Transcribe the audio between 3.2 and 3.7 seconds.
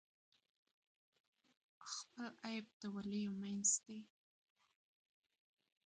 منځ